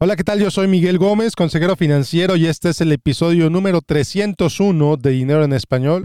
[0.00, 0.38] Hola, ¿qué tal?
[0.38, 5.42] Yo soy Miguel Gómez, consejero financiero, y este es el episodio número 301 de Dinero
[5.42, 6.04] en Español.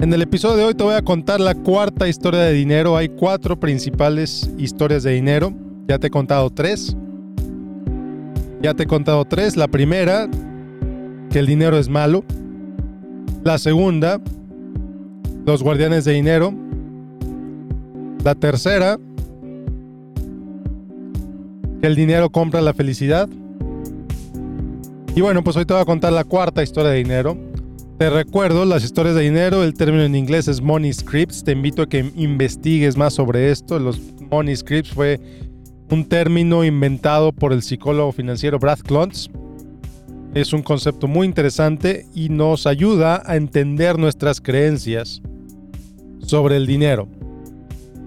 [0.00, 2.96] En el episodio de hoy te voy a contar la cuarta historia de dinero.
[2.96, 5.52] Hay cuatro principales historias de dinero.
[5.88, 6.96] Ya te he contado tres.
[8.62, 9.58] Ya te he contado tres.
[9.58, 10.26] La primera,
[11.30, 12.24] que el dinero es malo.
[13.44, 14.22] La segunda,
[15.48, 16.52] los guardianes de dinero.
[18.22, 18.98] La tercera,
[21.80, 23.30] que el dinero compra la felicidad.
[25.14, 27.38] Y bueno, pues hoy te voy a contar la cuarta historia de dinero.
[27.96, 31.42] Te recuerdo las historias de dinero, el término en inglés es money scripts.
[31.42, 33.78] Te invito a que investigues más sobre esto.
[33.78, 33.98] Los
[34.30, 35.18] money scripts fue
[35.90, 39.30] un término inventado por el psicólogo financiero Brad Klontz.
[40.34, 45.22] Es un concepto muy interesante y nos ayuda a entender nuestras creencias
[46.20, 47.08] sobre el dinero.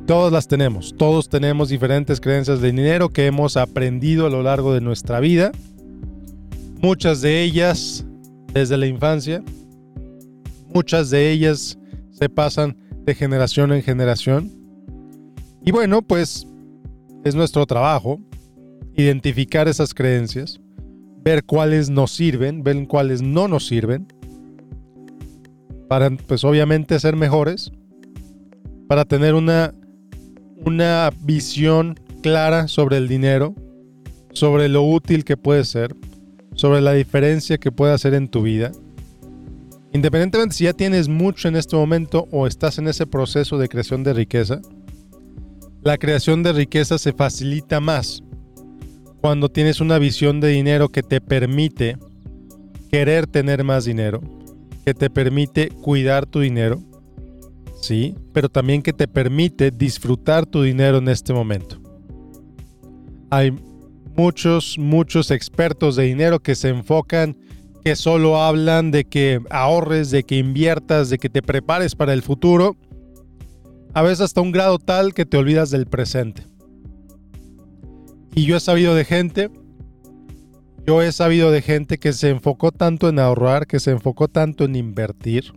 [0.05, 4.73] Todas las tenemos, todos tenemos diferentes creencias de dinero que hemos aprendido a lo largo
[4.73, 5.51] de nuestra vida.
[6.81, 8.05] Muchas de ellas
[8.53, 9.43] desde la infancia,
[10.73, 11.77] muchas de ellas
[12.11, 14.51] se pasan de generación en generación.
[15.63, 16.47] Y bueno, pues
[17.23, 18.19] es nuestro trabajo
[18.95, 20.59] identificar esas creencias,
[21.23, 24.07] ver cuáles nos sirven, ver cuáles no nos sirven,
[25.87, 27.71] para pues obviamente ser mejores
[28.91, 29.73] para tener una,
[30.65, 33.55] una visión clara sobre el dinero,
[34.33, 35.95] sobre lo útil que puede ser,
[36.55, 38.73] sobre la diferencia que puede hacer en tu vida.
[39.93, 44.03] Independientemente si ya tienes mucho en este momento o estás en ese proceso de creación
[44.03, 44.59] de riqueza,
[45.83, 48.21] la creación de riqueza se facilita más
[49.21, 51.97] cuando tienes una visión de dinero que te permite
[52.91, 54.19] querer tener más dinero,
[54.83, 56.83] que te permite cuidar tu dinero,
[57.81, 58.15] ¿sí?
[58.33, 61.77] Pero también que te permite disfrutar tu dinero en este momento.
[63.29, 63.51] Hay
[64.15, 67.37] muchos, muchos expertos de dinero que se enfocan,
[67.83, 72.21] que solo hablan de que ahorres, de que inviertas, de que te prepares para el
[72.21, 72.77] futuro,
[73.93, 76.43] a veces hasta un grado tal que te olvidas del presente.
[78.35, 79.49] Y yo he sabido de gente,
[80.85, 84.63] yo he sabido de gente que se enfocó tanto en ahorrar, que se enfocó tanto
[84.63, 85.53] en invertir,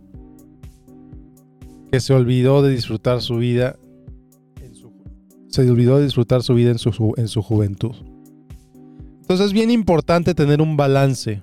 [1.95, 3.77] que se olvidó de disfrutar su vida
[5.47, 7.95] se olvidó de disfrutar su vida en su, en su juventud.
[9.21, 11.41] Entonces es bien importante tener un balance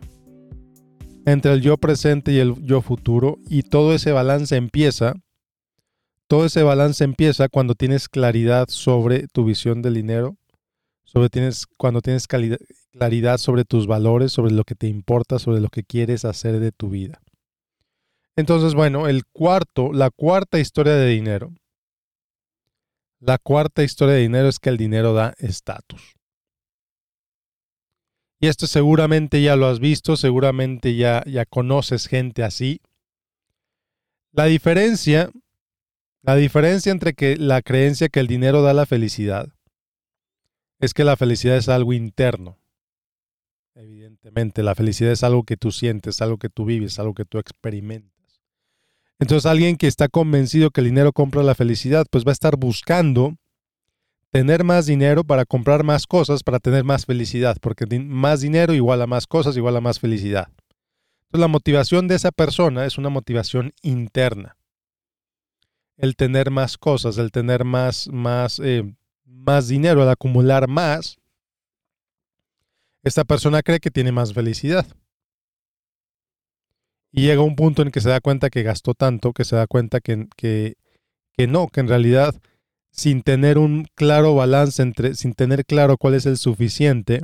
[1.24, 5.14] entre el yo presente y el yo futuro y todo ese balance empieza,
[6.26, 10.36] todo ese balance empieza cuando tienes claridad sobre tu visión del dinero,
[11.04, 15.70] sobre tienes, cuando tienes claridad sobre tus valores, sobre lo que te importa, sobre lo
[15.70, 17.21] que quieres hacer de tu vida.
[18.36, 21.52] Entonces, bueno, el cuarto, la cuarta historia de dinero.
[23.20, 26.14] La cuarta historia de dinero es que el dinero da estatus.
[28.40, 32.80] Y esto seguramente ya lo has visto, seguramente ya, ya conoces gente así.
[34.32, 35.30] La diferencia,
[36.22, 39.48] la diferencia entre que la creencia que el dinero da la felicidad
[40.80, 42.58] es que la felicidad es algo interno.
[43.76, 47.38] Evidentemente, la felicidad es algo que tú sientes, algo que tú vives, algo que tú
[47.38, 48.11] experimentas.
[49.18, 52.56] Entonces alguien que está convencido que el dinero compra la felicidad, pues va a estar
[52.56, 53.36] buscando
[54.32, 59.02] tener más dinero para comprar más cosas, para tener más felicidad, porque más dinero igual
[59.02, 60.48] a más cosas, igual a más felicidad.
[61.26, 64.56] Entonces la motivación de esa persona es una motivación interna.
[65.98, 71.18] El tener más cosas, el tener más, más, eh, más dinero, el acumular más,
[73.02, 74.86] esta persona cree que tiene más felicidad.
[77.12, 79.66] Y llega un punto en que se da cuenta que gastó tanto, que se da
[79.66, 82.34] cuenta que, que, no, que en realidad
[82.90, 87.22] sin tener un claro balance entre, sin tener claro cuál es el suficiente,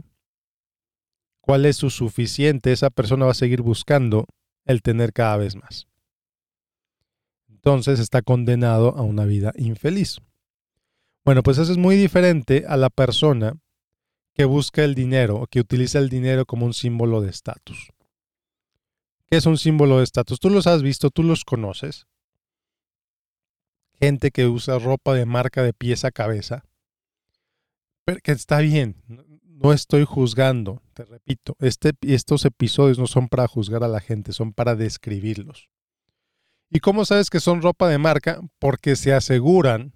[1.41, 4.27] cuál es su suficiente, esa persona va a seguir buscando
[4.67, 5.87] el tener cada vez más.
[7.49, 10.19] Entonces está condenado a una vida infeliz.
[11.25, 13.55] Bueno, pues eso es muy diferente a la persona
[14.35, 17.91] que busca el dinero que utiliza el dinero como un símbolo de estatus.
[19.31, 20.41] ¿Qué es un símbolo de estatus?
[20.41, 22.07] Tú los has visto, tú los conoces.
[24.01, 26.65] Gente que usa ropa de marca de pies a cabeza.
[28.05, 29.03] Pero que está bien,
[29.45, 34.33] no estoy juzgando, te repito, este, estos episodios no son para juzgar a la gente,
[34.33, 35.69] son para describirlos.
[36.71, 38.41] ¿Y cómo sabes que son ropa de marca?
[38.59, 39.93] Porque se aseguran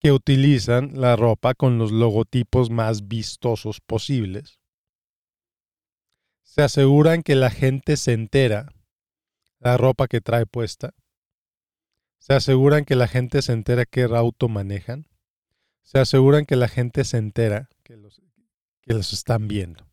[0.00, 4.57] que utilizan la ropa con los logotipos más vistosos posibles
[6.48, 8.72] se aseguran que la gente se entera
[9.58, 10.94] la ropa que trae puesta.
[12.18, 15.06] Se aseguran que la gente se entera qué auto manejan.
[15.82, 18.22] Se aseguran que la gente se entera que los,
[18.80, 19.86] que los están viendo.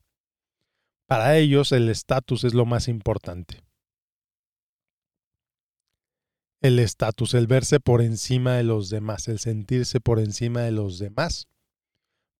[1.08, 3.62] Para ellos el estatus es lo más importante.
[6.62, 11.00] El estatus, el verse por encima de los demás, el sentirse por encima de los
[11.00, 11.50] demás.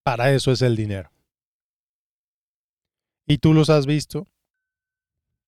[0.02, 1.10] Para eso es el dinero.
[3.26, 4.26] ¿Y tú los has visto?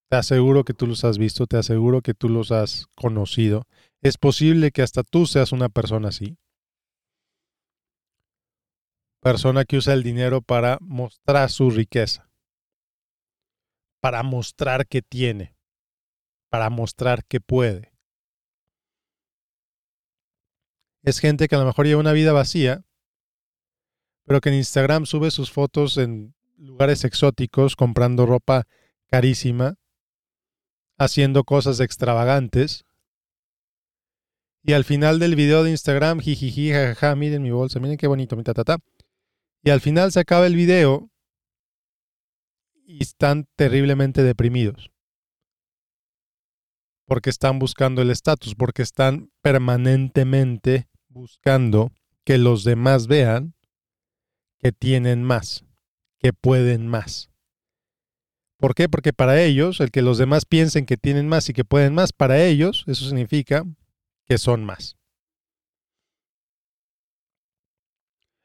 [0.09, 3.67] Te aseguro que tú los has visto, te aseguro que tú los has conocido.
[4.01, 6.37] Es posible que hasta tú seas una persona así.
[9.21, 12.29] Persona que usa el dinero para mostrar su riqueza
[13.99, 15.55] para mostrar que tiene,
[16.49, 17.93] para mostrar que puede.
[21.03, 22.83] Es gente que a lo mejor lleva una vida vacía,
[24.25, 28.67] pero que en Instagram sube sus fotos en lugares exóticos, comprando ropa
[29.07, 29.75] carísima,
[30.97, 32.85] haciendo cosas extravagantes.
[34.61, 38.35] Y al final del video de Instagram, jijiji, jajaja, miren mi bolsa, miren qué bonito,
[38.35, 38.77] mi tatata.
[39.63, 41.09] Y al final se acaba el video
[42.85, 44.91] y están terriblemente deprimidos.
[47.05, 51.91] Porque están buscando el estatus, porque están permanentemente buscando
[52.23, 53.55] que los demás vean
[54.59, 55.65] que tienen más,
[56.19, 57.29] que pueden más.
[58.57, 58.89] ¿Por qué?
[58.89, 62.11] Porque para ellos, el que los demás piensen que tienen más y que pueden más,
[62.11, 63.63] para ellos eso significa
[64.25, 64.97] que son más.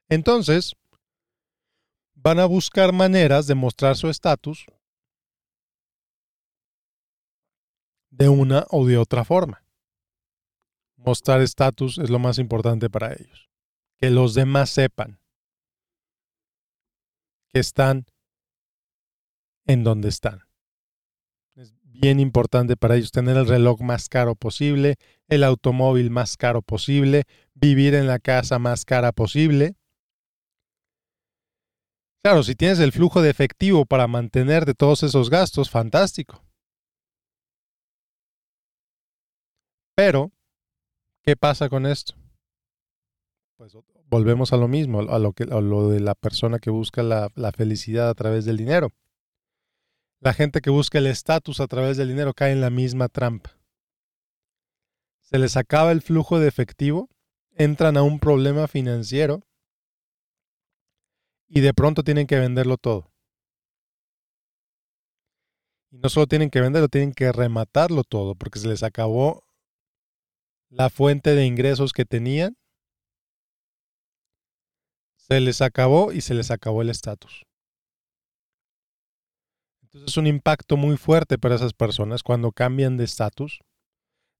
[0.08, 0.74] Entonces,
[2.14, 4.66] van a buscar maneras de mostrar su estatus
[8.10, 9.64] de una o de otra forma.
[10.96, 13.50] Mostrar estatus es lo más importante para ellos.
[13.98, 15.18] Que los demás sepan
[17.58, 18.06] están
[19.66, 20.40] en donde están.
[21.56, 24.96] Es bien importante para ellos tener el reloj más caro posible,
[25.28, 27.24] el automóvil más caro posible,
[27.54, 29.76] vivir en la casa más cara posible
[32.24, 36.42] Claro, si tienes el flujo de efectivo para mantener de todos esos gastos, fantástico.
[39.94, 40.32] Pero,
[41.22, 42.14] ¿qué pasa con esto?
[43.58, 43.74] Pues
[44.14, 47.30] volvemos a lo mismo, a lo, que, a lo de la persona que busca la,
[47.34, 48.92] la felicidad a través del dinero.
[50.20, 53.58] La gente que busca el estatus a través del dinero cae en la misma trampa.
[55.20, 57.08] Se les acaba el flujo de efectivo,
[57.56, 59.42] entran a un problema financiero
[61.48, 63.10] y de pronto tienen que venderlo todo.
[65.90, 69.44] Y no solo tienen que venderlo, tienen que rematarlo todo porque se les acabó
[70.68, 72.56] la fuente de ingresos que tenían.
[75.26, 77.46] Se les acabó y se les acabó el estatus.
[79.80, 83.60] Entonces es un impacto muy fuerte para esas personas cuando cambian de estatus.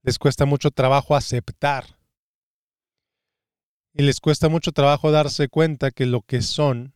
[0.03, 1.99] Les cuesta mucho trabajo aceptar.
[3.95, 6.93] Y les cuesta mucho trabajo darse cuenta que lo que son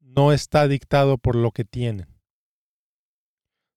[0.00, 2.14] no está dictado por lo que tienen.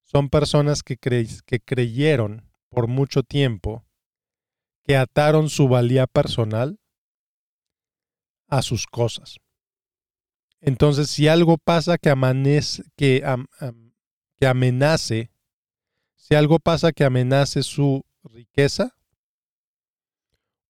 [0.04, 3.86] Son personas que, que creyeron por mucho tiempo
[4.84, 6.82] que ataron su valía personal
[8.48, 9.38] a sus cosas.
[10.60, 13.24] Entonces, si algo pasa que, amanece, que,
[14.38, 15.32] que amenace,
[16.16, 18.96] si algo pasa que amenace su riqueza,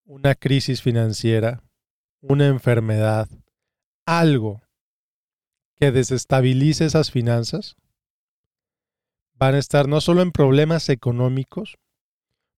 [0.05, 1.63] una crisis financiera,
[2.21, 3.29] una enfermedad,
[4.05, 4.61] algo
[5.75, 7.75] que desestabilice esas finanzas,
[9.33, 11.77] van a estar no solo en problemas económicos,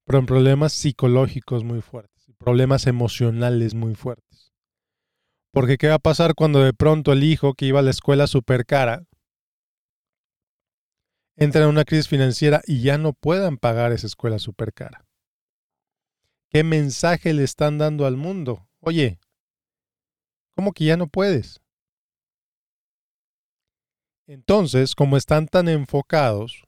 [0.05, 4.48] pero en problemas psicológicos muy fuertes, problemas emocionales muy fuertes.
[5.51, 8.27] Porque ¿qué va a pasar cuando de pronto el hijo que iba a la escuela
[8.27, 9.05] súper cara
[11.35, 15.05] entra en una crisis financiera y ya no puedan pagar esa escuela súper cara?
[16.49, 18.67] ¿Qué mensaje le están dando al mundo?
[18.79, 19.19] Oye,
[20.55, 21.61] ¿cómo que ya no puedes?
[24.27, 26.63] Entonces, como están tan enfocados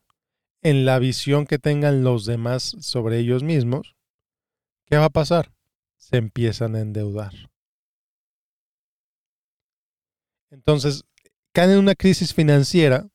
[0.64, 3.96] en la visión que tengan los demás sobre ellos mismos,
[4.86, 5.54] ¿qué va a pasar?
[5.98, 7.51] Se empiezan a endeudar.
[10.52, 11.06] Entonces,
[11.54, 13.08] caen en una crisis financiera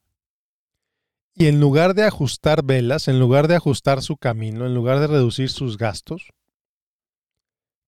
[1.34, 5.06] y en lugar de ajustar velas, en lugar de ajustar su camino, en lugar de
[5.06, 6.30] reducir sus gastos,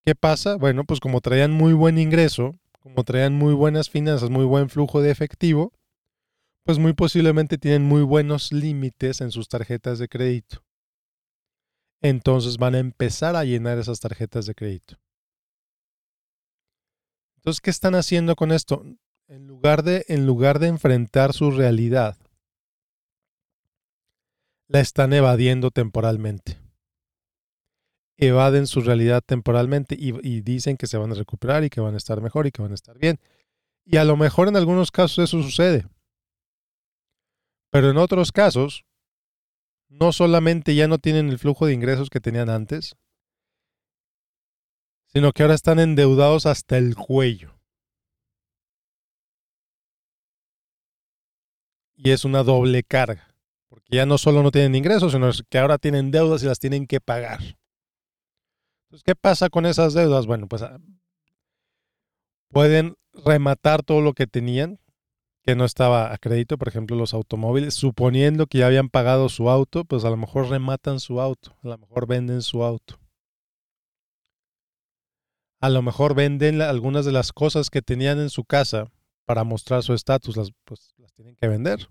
[0.04, 0.56] ¿qué pasa?
[0.56, 5.00] Bueno, pues como traían muy buen ingreso, como traían muy buenas finanzas, muy buen flujo
[5.00, 5.72] de efectivo,
[6.64, 10.62] pues muy posiblemente tienen muy buenos límites en sus tarjetas de crédito.
[12.02, 14.98] Entonces van a empezar a llenar esas tarjetas de crédito.
[17.38, 18.84] Entonces, ¿qué están haciendo con esto?
[19.28, 22.16] En lugar de, en lugar de enfrentar su realidad,
[24.68, 26.58] la están evadiendo temporalmente.
[28.16, 31.94] evaden su realidad temporalmente y, y, dicen que se van a recuperar y que van
[31.94, 33.20] a estar mejor y que van a estar bien.
[33.84, 35.86] Y a lo mejor en algunos casos eso sucede.
[37.70, 38.86] Pero en otros casos,
[39.88, 42.96] no solamente ya no tienen el flujo de ingresos que tenían antes,
[45.06, 47.57] sino que ahora están endeudados hasta el cuello.
[52.00, 53.34] Y es una doble carga,
[53.68, 56.86] porque ya no solo no tienen ingresos, sino que ahora tienen deudas y las tienen
[56.86, 57.40] que pagar.
[59.04, 60.26] ¿qué pasa con esas deudas?
[60.26, 60.78] Bueno, pues ah,
[62.50, 64.78] pueden rematar todo lo que tenían,
[65.42, 69.50] que no estaba a crédito, por ejemplo, los automóviles, suponiendo que ya habían pagado su
[69.50, 73.00] auto, pues a lo mejor rematan su auto, a lo mejor venden su auto.
[75.60, 78.92] A lo mejor venden algunas de las cosas que tenían en su casa
[79.28, 81.86] para mostrar su estatus, las, pues las tienen que vender.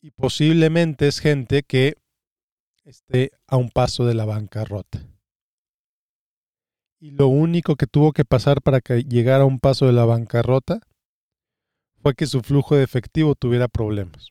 [0.00, 1.96] Y posiblemente es gente que
[2.84, 5.04] esté a un paso de la bancarrota.
[7.00, 10.04] Y lo único que tuvo que pasar para que llegara a un paso de la
[10.04, 10.78] bancarrota
[12.00, 14.28] fue que su flujo de efectivo tuviera problemas.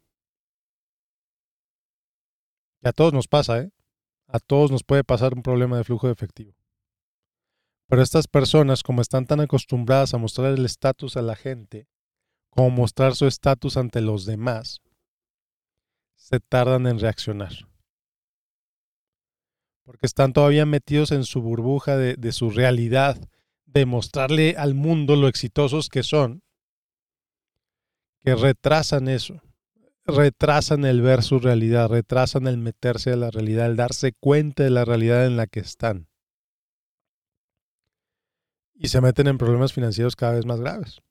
[2.82, 3.72] Y a todos nos pasa, ¿eh?
[4.28, 6.59] A todos nos puede pasar un problema de flujo de efectivo.
[7.90, 11.88] Pero estas personas, como están tan acostumbradas a mostrar el estatus a la gente,
[12.50, 14.80] como mostrar su estatus ante los demás,
[16.16, 17.70] se tardan en reaccionar
[19.90, 23.18] porque están todavía metidos en su burbuja de, su realidad,
[23.66, 26.44] de mostrarle al mundo lo exitosos que son,
[28.24, 29.42] que retrasan eso,
[30.06, 34.70] retrasan el ver su realidad, retrasan el meterse a la realidad, el darse cuenta de
[34.70, 36.08] la realidad en la que están.
[38.80, 41.02] Y se meten en problemas financieros cada vez más graves.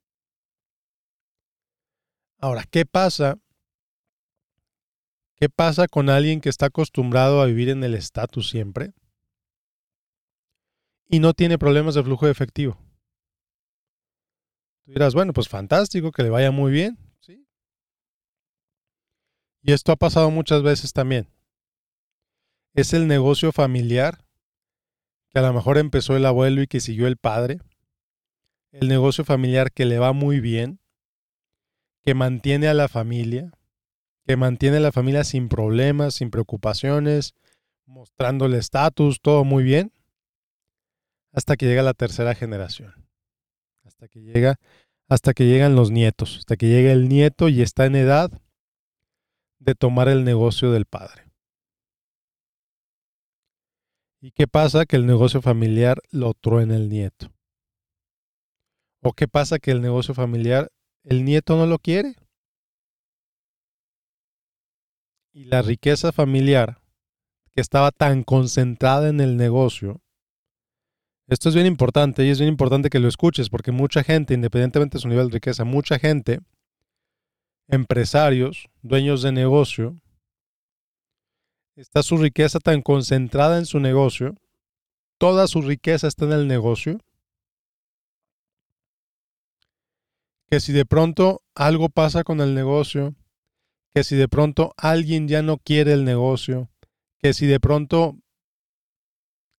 [2.41, 3.39] Ahora, ¿qué pasa
[5.41, 8.93] ¿Qué pasa con alguien que está acostumbrado a vivir en el estatus siempre
[11.07, 12.77] y no tiene problemas de flujo de efectivo?
[14.85, 16.99] Tú dirás, bueno, pues fantástico, que le vaya muy bien.
[17.21, 17.47] ¿sí?
[19.63, 21.29] Y esto ha pasado muchas veces también.
[22.75, 24.25] Es el negocio familiar
[25.39, 27.61] que a lo mejor empezó el abuelo y que siguió el padre.
[28.73, 30.81] El negocio familiar que le va muy bien,
[32.03, 33.53] que mantiene a la familia,
[34.27, 37.35] que mantiene la familia sin problemas, sin preocupaciones,
[37.87, 39.93] mostrando el estatus, todo muy bien,
[41.33, 43.09] hasta que llega la tercera generación.
[43.85, 44.57] Hasta que llega,
[45.09, 48.31] hasta que llegan los nietos, hasta que llega el nieto y está en edad
[49.61, 51.28] de tomar el negocio del padre.
[54.21, 54.85] ¿Y qué pasa?
[54.87, 57.33] Que el negocio familiar lo truena el nieto.
[59.03, 59.59] ¿O qué pasa?
[59.59, 60.71] Que el negocio familiar,
[61.05, 62.17] el nieto no lo quiere.
[65.39, 66.81] y la riqueza familiar
[67.53, 70.01] que estaba tan concentrada en el negocio,
[71.29, 74.97] esto es bien importante y es bien importante que lo escuches porque mucha gente, independientemente
[74.97, 76.41] de su nivel de riqueza, mucha gente,
[77.69, 79.97] empresarios, dueños de negocio,
[81.79, 84.35] está su riqueza tan concentrada en su negocio,
[85.17, 86.99] toda su riqueza está en el negocio,
[90.51, 93.15] que si de pronto algo pasa con el negocio,
[93.95, 96.69] que si de pronto alguien ya no quiere el negocio,
[97.19, 98.17] que si de pronto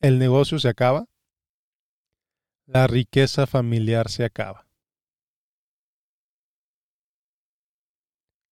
[0.02, 1.06] el negocio se acaba,
[2.66, 4.68] la riqueza familiar se acaba.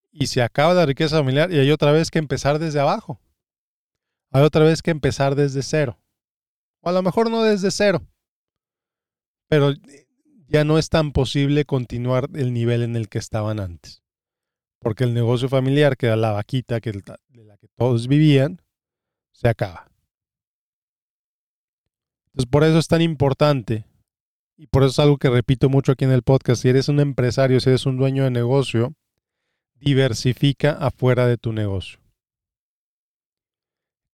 [0.09, 3.19] Y se acaba la riqueza familiar y hay otra vez que empezar desde abajo.
[4.31, 5.97] Hay otra vez que empezar desde cero.
[6.81, 8.05] O a lo mejor no desde cero.
[9.49, 9.73] Pero
[10.47, 14.03] ya no es tan posible continuar el nivel en el que estaban antes
[14.79, 18.61] porque el negocio familiar, que era la vaquita de la que todos vivían,
[19.31, 19.89] se acaba.
[22.27, 23.85] Entonces, por eso es tan importante,
[24.55, 26.99] y por eso es algo que repito mucho aquí en el podcast, si eres un
[26.99, 28.93] empresario, si eres un dueño de negocio,
[29.75, 31.99] diversifica afuera de tu negocio.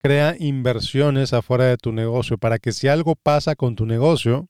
[0.03, 4.50] Crea inversiones afuera de tu negocio para que si algo pasa con tu negocio,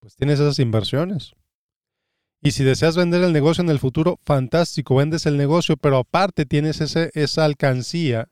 [0.00, 1.34] pues tienes esas inversiones.
[2.40, 6.46] Y si deseas vender el negocio en el futuro, fantástico, vendes el negocio, pero aparte
[6.46, 8.28] tienes ese, esa alcancía,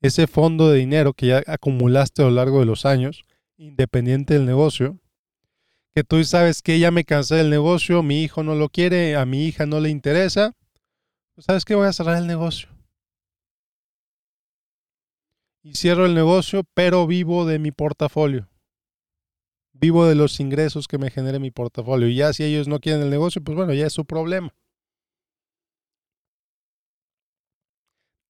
[0.00, 3.24] ese fondo de dinero que ya acumulaste a lo largo de los años,
[3.56, 5.00] independiente del negocio,
[5.92, 9.26] que tú sabes que ya me cansé del negocio, mi hijo no lo quiere, a
[9.26, 10.54] mi hija no le interesa,
[11.34, 12.68] pues sabes que voy a cerrar el negocio.
[15.68, 18.48] Y cierro el negocio, pero vivo de mi portafolio
[19.80, 22.08] vivo de los ingresos que me genere mi portafolio.
[22.08, 24.54] Y ya si ellos no quieren el negocio, pues bueno, ya es su problema.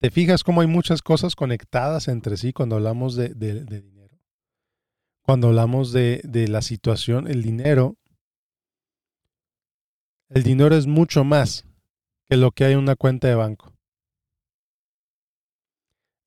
[0.00, 4.18] ¿Te fijas cómo hay muchas cosas conectadas entre sí cuando hablamos de, dinero?
[5.22, 7.96] Cuando hablamos de, de la situación, el dinero,
[10.28, 11.64] el dinero es mucho más
[12.26, 13.77] que lo que hay en una cuenta de banco.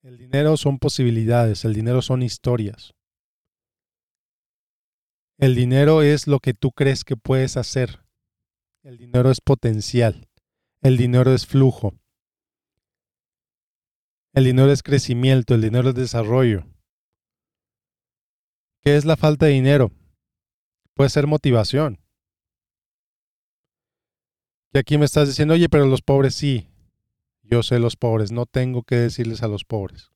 [0.04, 2.96] El dinero son posibilidades, el dinero son historias.
[5.38, 8.04] El dinero es lo que tú crees que puedes hacer.
[8.84, 10.28] El dinero es potencial.
[10.82, 11.94] El dinero es flujo.
[14.34, 16.66] El dinero es crecimiento, el dinero es desarrollo.
[18.84, 19.92] ¿Qué es la falta de dinero?
[20.96, 22.00] Puede ser motivación.
[24.74, 26.71] Y aquí me estás diciendo, oye, pero los pobres sí.
[27.52, 30.12] Yo sé los pobres, no tengo que decirles a los pobres.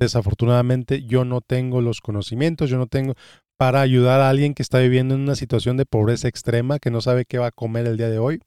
[0.00, 3.14] Desafortunadamente yo no tengo los conocimientos, yo no tengo
[3.56, 7.00] para ayudar a alguien que está viviendo en una situación de pobreza extrema, que no
[7.00, 8.40] sabe qué va a comer el día de hoy.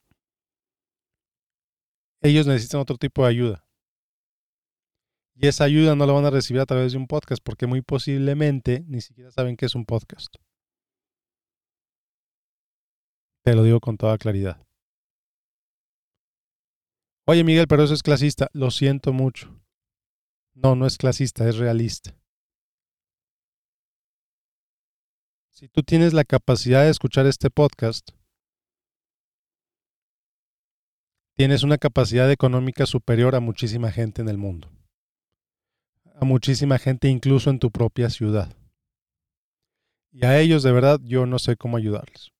[2.21, 3.65] Ellos necesitan otro tipo de ayuda.
[5.33, 7.81] Y esa ayuda no la van a recibir a través de un podcast porque muy
[7.81, 10.35] posiblemente ni siquiera saben qué es un podcast.
[13.45, 14.66] Te lo digo con toda claridad.
[17.27, 18.49] Oye Miguel, pero eso es clasista.
[18.53, 19.53] Lo siento mucho.
[20.55, 22.15] No, no es clasista, es realista.
[25.51, 28.09] Si tú tienes la capacidad de escuchar este podcast,
[31.35, 34.69] tienes una capacidad económica superior a muchísima gente en el mundo
[36.19, 38.55] a muchísima gente incluso en tu propia ciudad.
[40.11, 42.31] Y a ellos de verdad yo no sé cómo ayudarles.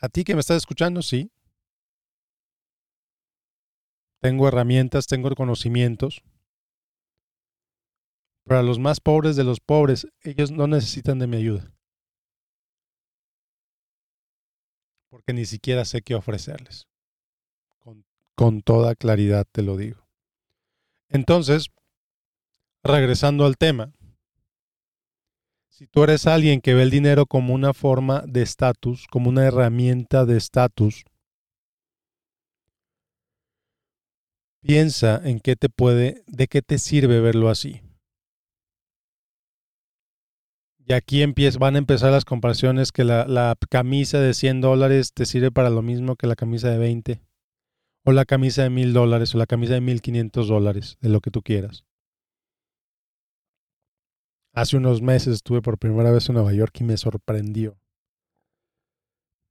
[0.00, 1.30] A ti que me estás escuchando, sí.
[4.20, 6.22] Tengo herramientas, tengo conocimientos.
[8.44, 11.72] Pero los más pobres de los pobres, ellos no necesitan de mi ayuda.
[15.08, 16.86] Porque ni siquiera sé qué ofrecerles.
[17.78, 20.06] Con, con toda claridad te lo digo.
[21.08, 21.70] Entonces,
[22.82, 23.92] regresando al tema,
[25.68, 29.46] si tú eres alguien que ve el dinero como una forma de estatus, como una
[29.46, 31.04] herramienta de estatus,
[34.60, 37.82] piensa en qué te puede, de qué te sirve verlo así.
[40.90, 41.24] Y aquí
[41.58, 45.82] van a empezar las comparaciones que la, camisa de 100 dólares te sirve para lo
[45.82, 47.22] mismo que la camisa de 20
[48.04, 51.20] o la camisa de mil dólares o la camisa de mil quinientos dólares, de lo
[51.20, 51.84] que tú quieras.
[54.52, 57.78] Hace unos meses estuve por primera vez en Nueva York y me sorprendió.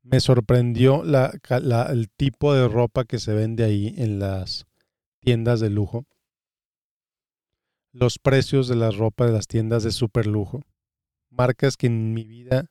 [0.03, 4.68] Me sorprendió el tipo de ropa que se vende ahí en las
[5.19, 6.05] tiendas de lujo.
[7.91, 10.61] Los precios de la ropa de las tiendas de super lujo.
[11.29, 12.65] Marcas que en mi vida,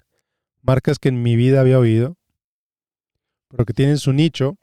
[0.62, 2.16] marcas que en mi vida había oído,
[3.48, 4.56] pero que tienen su nicho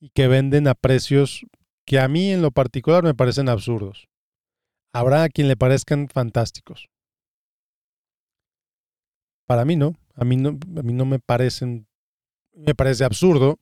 [0.00, 1.44] y que venden a precios
[1.84, 4.08] que a mí en lo particular me parecen absurdos.
[4.92, 6.88] Habrá a quien le parezcan fantásticos.
[9.46, 11.86] Para mí no, a mí no, a mí no me parecen,
[12.52, 13.58] me parece absurdo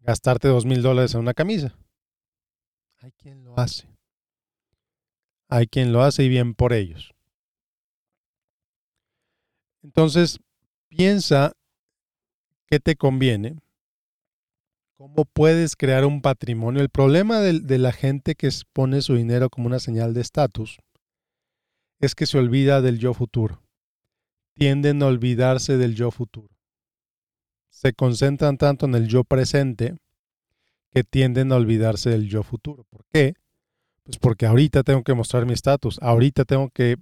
[0.00, 1.76] gastarte dos mil dólares en una camisa.
[3.04, 3.86] Hay quien lo hace.
[5.48, 7.12] Hay quien lo hace y bien por ellos.
[9.82, 10.38] Entonces,
[10.88, 11.52] piensa
[12.66, 13.58] qué te conviene
[14.96, 16.80] ¿Cómo puedes crear un patrimonio?
[16.80, 20.78] El problema de, la gente que pone su dinero como una señal de estatus
[22.00, 23.60] es que se olvida del yo futuro.
[24.54, 26.48] Tienden a olvidarse del yo futuro.
[27.68, 29.96] Se concentran tanto en el yo presente
[30.94, 32.84] que tienden a olvidarse del yo futuro.
[32.84, 33.34] ¿Por qué?
[34.04, 35.98] Pues porque ahorita tengo que mostrar mi estatus.
[36.00, 36.96] Ahorita tengo que,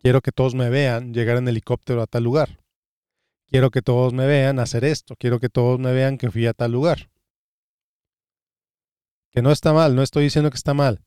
[0.00, 2.58] quiero que todos me vean llegar en helicóptero a tal lugar.
[3.46, 5.14] Quiero que todos me vean hacer esto.
[5.14, 7.10] Quiero que todos me vean que fui a tal lugar.
[9.30, 11.04] Que no está mal, no estoy diciendo que está mal.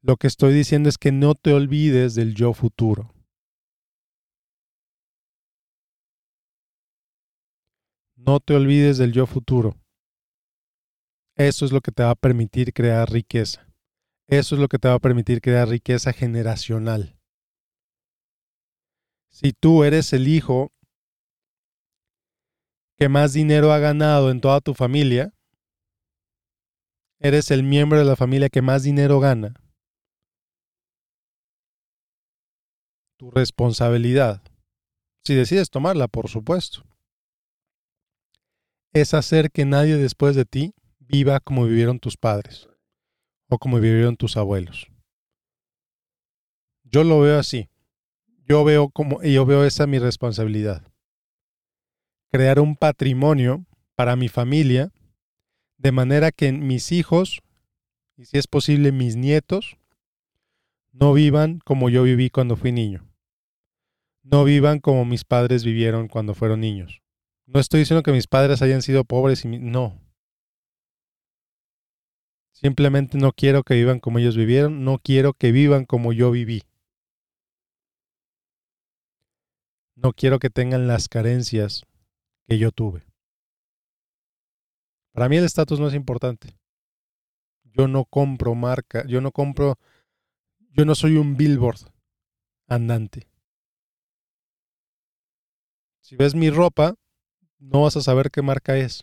[0.00, 3.12] Lo que estoy diciendo es que no te olvides del yo futuro.
[8.16, 9.76] No te olvides del yo futuro.
[11.36, 13.66] Eso es lo que te va a permitir crear riqueza.
[14.28, 17.18] Eso es lo que te va a permitir crear riqueza generacional.
[19.30, 20.70] Si tú eres el hijo
[22.96, 25.34] que más dinero ha ganado en toda tu familia,
[27.18, 29.54] eres el miembro de la familia que más dinero gana,
[33.18, 34.40] tu responsabilidad,
[35.24, 36.84] si decides tomarla, por supuesto,
[38.92, 40.74] es hacer que nadie después de ti
[41.08, 42.68] viva como vivieron tus padres
[43.48, 44.88] o como vivieron tus abuelos.
[46.84, 47.68] Yo lo veo así.
[48.46, 50.82] Yo veo como yo veo esa mi responsabilidad.
[52.30, 53.64] Crear un patrimonio
[53.94, 54.92] para mi familia
[55.78, 57.40] de manera que mis hijos,
[58.16, 59.76] y si es posible mis nietos,
[60.92, 63.06] no vivan como yo viví cuando fui niño.
[64.22, 67.02] No vivan como mis padres vivieron cuando fueron niños.
[67.46, 70.00] No estoy diciendo que mis padres hayan sido pobres y no.
[72.54, 76.62] Simplemente no quiero que vivan como ellos vivieron, no quiero que vivan como yo viví.
[79.96, 81.82] No quiero que tengan las carencias
[82.46, 83.02] que yo tuve.
[85.12, 86.56] Para mí el estatus no es importante.
[87.64, 89.76] Yo no compro marca, yo no compro,
[90.70, 91.92] yo no soy un billboard
[92.68, 93.28] andante.
[96.00, 96.94] Si ves mi ropa,
[97.58, 99.02] no vas a saber qué marca es.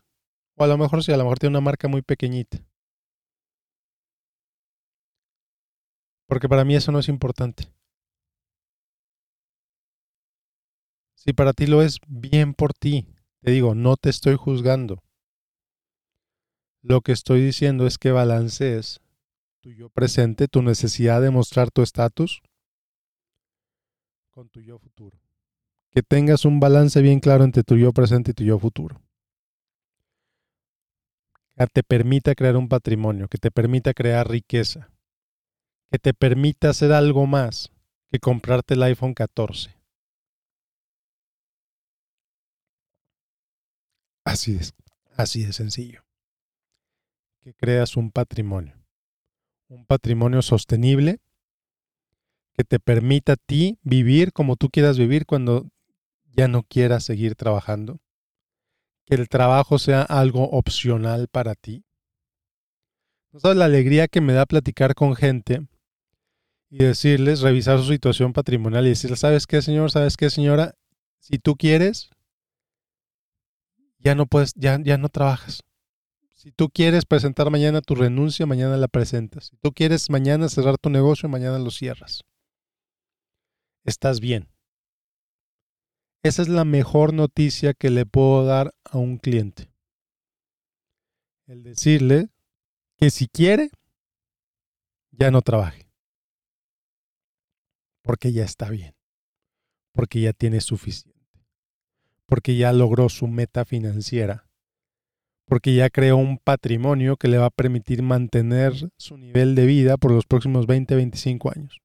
[0.56, 2.66] O a lo mejor sí, a lo mejor tiene una marca muy pequeñita.
[6.32, 7.74] Porque para mí eso no es importante.
[11.14, 13.06] Si para ti lo es, bien por ti.
[13.42, 15.04] Te digo, no te estoy juzgando.
[16.82, 19.02] Lo que estoy diciendo es que balancees
[19.60, 22.42] tu yo presente, tu necesidad de mostrar tu estatus
[24.30, 25.20] con tu yo futuro.
[25.90, 29.02] Que tengas un balance bien claro entre tu yo presente y tu yo futuro.
[31.58, 34.91] Que te permita crear un patrimonio, que te permita crear riqueza,
[35.92, 37.70] que te permita hacer algo más
[38.10, 39.76] que comprarte el iPhone 14.
[44.24, 44.74] Así es,
[45.18, 46.04] así de sencillo
[47.42, 48.76] que creas un patrimonio.
[49.68, 51.20] Un patrimonio sostenible
[52.54, 55.70] que te permita a ti vivir como tú quieras vivir cuando
[56.26, 58.00] ya no quieras seguir trabajando.
[59.06, 61.84] Que el trabajo sea algo opcional para ti.
[63.32, 65.66] ¿No sabes la alegría que me da platicar con gente
[66.72, 69.92] y decirles, revisar su situación patrimonial y decirles, ¿sabes qué, señor?
[69.92, 70.74] ¿Sabes qué, señora?
[71.20, 72.10] Si tú quieres,
[74.00, 75.64] ya no puedes, ya, ya no trabajas.
[76.34, 79.48] Si tú quieres presentar mañana tu renuncia, mañana la presentas.
[79.48, 82.24] Si tú quieres mañana cerrar tu negocio, mañana lo cierras.
[83.84, 84.48] Estás bien.
[86.24, 89.70] Esa es la mejor noticia que le puedo dar a un cliente.
[91.48, 92.30] El decirle
[92.98, 93.72] que si quiere,
[95.12, 95.91] ya no trabaje.
[98.02, 98.96] Porque ya está bien.
[99.94, 101.20] Porque ya tiene suficiente.
[102.26, 104.52] Porque ya logró su meta financiera
[105.52, 109.98] porque ya creó un patrimonio que le va a permitir mantener su nivel de vida
[109.98, 111.82] por los próximos 20, 25 años.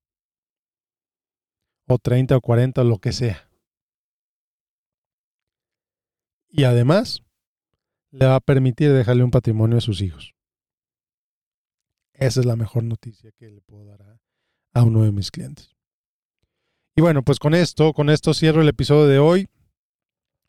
[1.89, 3.51] O 30 o 40 o lo que sea.
[6.49, 7.25] Y además,
[8.13, 10.37] le va a permitir dejarle un patrimonio a sus hijos.
[12.13, 14.21] Esa es la mejor noticia que le puedo dar a,
[14.75, 15.76] a uno de mis clientes.
[16.99, 19.49] Y bueno, pues con esto, con esto cierro el episodio de hoy.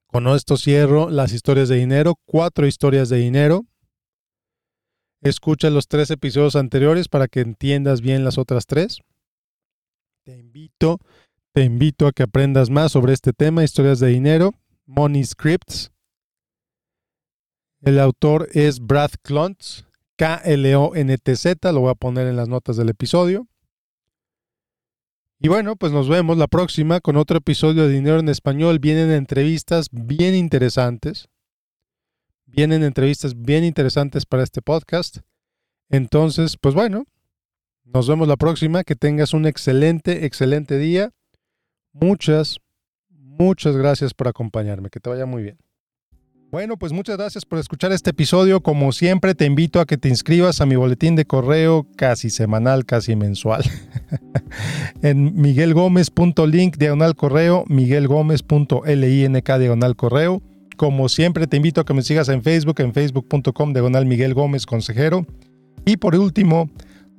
[0.06, 3.66] Con esto cierro las historias de dinero, cuatro historias de dinero.
[5.22, 9.02] Escucha los tres episodios anteriores para que entiendas bien las otras tres.
[10.24, 11.00] Te invito,
[11.52, 14.54] te invito a que aprendas más sobre este tema, historias de dinero,
[14.86, 15.92] Money Scripts.
[17.82, 19.84] El autor es Brad Klontz,
[20.16, 23.48] K-L-O-N-T-Z, lo voy a poner en las notas del episodio.
[25.40, 28.80] Y bueno, pues nos vemos la próxima con otro episodio de Dinero en Español.
[28.80, 31.30] Vienen entrevistas bien interesantes.
[32.48, 35.18] Vienen entrevistas bien interesantes para este podcast.
[35.90, 37.06] Entonces, pues bueno,
[37.84, 38.84] nos vemos la próxima.
[38.84, 41.12] Que tengas un excelente, excelente día.
[41.94, 42.58] Muchas,
[43.10, 44.90] muchas gracias por acompañarme.
[44.90, 45.60] Que te vaya muy bien.
[46.50, 48.62] Bueno, pues muchas gracias por escuchar este episodio.
[48.62, 52.86] Como siempre, te invito a que te inscribas a mi boletín de correo casi semanal,
[52.86, 53.64] casi mensual.
[55.02, 60.42] en miguelgomez.link diagonal correo, miguelgomez.link diagonal correo.
[60.76, 64.66] Como siempre, te invito a que me sigas en Facebook, en facebook.com diagonal Miguel Gómez
[64.66, 65.26] Consejero.
[65.86, 66.70] Y por último,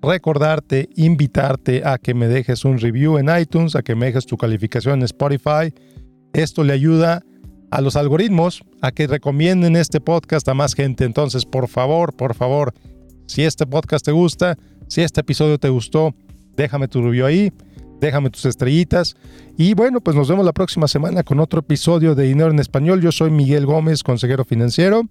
[0.01, 4.37] recordarte, invitarte a que me dejes un review en iTunes, a que me dejes tu
[4.37, 5.75] calificación en Spotify.
[6.33, 7.23] Esto le ayuda
[7.71, 11.05] a los algoritmos a que recomienden este podcast a más gente.
[11.05, 12.73] Entonces, por favor, por favor,
[13.27, 16.15] si este podcast te gusta, si este episodio te gustó,
[16.59, 17.53] déjame tu review ahí,
[18.01, 19.17] déjame tus estrellitas.
[19.57, 23.01] Y bueno, pues nos vemos la próxima semana con otro episodio de Dinero en Español.
[23.01, 25.05] Yo soy Miguel Gómez, consejero financiero.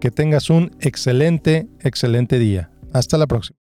[0.00, 2.70] Que tengas un excelente, excelente día.
[2.92, 3.61] Hasta la próxima.